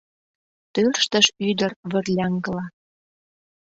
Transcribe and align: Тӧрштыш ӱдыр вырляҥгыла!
Тӧрштыш 0.73 1.25
ӱдыр 1.49 1.71
вырляҥгыла! 1.91 2.65